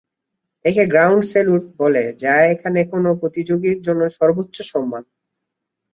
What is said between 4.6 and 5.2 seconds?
সম্মান।